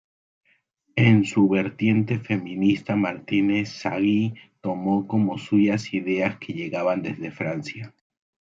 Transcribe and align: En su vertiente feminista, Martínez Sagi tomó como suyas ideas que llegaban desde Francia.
En 0.95 1.25
su 1.25 1.47
vertiente 1.47 2.17
feminista, 2.17 2.95
Martínez 2.95 3.69
Sagi 3.69 4.33
tomó 4.59 5.05
como 5.07 5.37
suyas 5.37 5.93
ideas 5.93 6.39
que 6.39 6.53
llegaban 6.53 7.03
desde 7.03 7.29
Francia. 7.29 7.93